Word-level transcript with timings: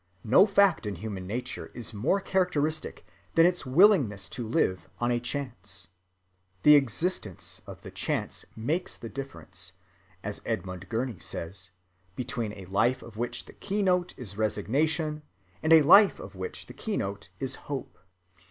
No 0.23 0.47
fact 0.47 0.87
in 0.87 0.95
human 0.95 1.27
nature 1.27 1.69
is 1.75 1.93
more 1.93 2.19
characteristic 2.19 3.05
than 3.35 3.45
its 3.45 3.67
willingness 3.67 4.29
to 4.29 4.47
live 4.47 4.89
on 4.99 5.11
a 5.11 5.19
chance. 5.19 5.89
The 6.63 6.73
existence 6.73 7.61
of 7.67 7.83
the 7.83 7.91
chance 7.91 8.43
makes 8.55 8.97
the 8.97 9.09
difference, 9.09 9.73
as 10.23 10.41
Edmund 10.43 10.89
Gurney 10.89 11.19
says, 11.19 11.69
between 12.15 12.51
a 12.53 12.65
life 12.65 13.03
of 13.03 13.15
which 13.15 13.45
the 13.45 13.53
keynote 13.53 14.15
is 14.17 14.39
resignation 14.39 15.21
and 15.61 15.71
a 15.71 15.83
life 15.83 16.19
of 16.19 16.33
which 16.35 16.65
the 16.65 16.73
keynote 16.73 17.29
is 17.39 17.53
hope. 17.69 17.99